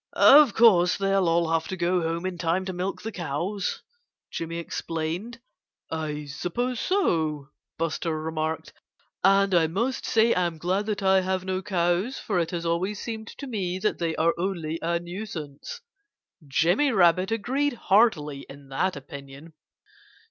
Of 0.13 0.55
course 0.55 0.97
they'll 0.97 1.29
all 1.29 1.51
have 1.51 1.67
to 1.67 1.77
go 1.77 2.01
home 2.01 2.25
in 2.25 2.39
time 2.39 2.65
to 2.65 2.73
milk 2.73 3.03
the 3.03 3.11
cows," 3.11 3.83
Jimmy 4.31 4.57
explained. 4.57 5.39
"I 5.91 6.25
suppose 6.25 6.79
so," 6.79 7.49
Buster 7.77 8.19
remarked. 8.19 8.73
"And 9.23 9.53
I 9.53 9.67
must 9.67 10.03
say 10.07 10.33
I'm 10.33 10.57
glad 10.57 10.87
that 10.87 11.03
I 11.03 11.21
have 11.21 11.45
no 11.45 11.61
cows, 11.61 12.17
for 12.17 12.39
it 12.39 12.49
has 12.49 12.65
always 12.65 12.99
seemed 12.99 13.27
to 13.37 13.45
me 13.45 13.77
that 13.77 13.99
they 13.99 14.15
are 14.15 14.33
only 14.39 14.79
a 14.81 14.99
nuisance." 14.99 15.81
Jimmy 16.47 16.91
Rabbit 16.91 17.29
agreed 17.29 17.73
heartily 17.73 18.47
in 18.49 18.69
that 18.69 18.95
opinion. 18.95 19.53